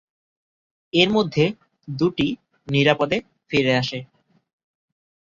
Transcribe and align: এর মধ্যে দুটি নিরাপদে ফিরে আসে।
এর 0.93 1.09
মধ্যে 1.09 1.43
দুটি 1.87 2.27
নিরাপদে 2.67 3.17
ফিরে 3.49 3.73
আসে। 3.75 3.99